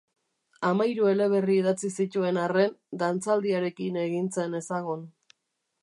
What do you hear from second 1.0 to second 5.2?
eleberri idatzi zituen arren, Dantzaldiarekin egin zen ezagun.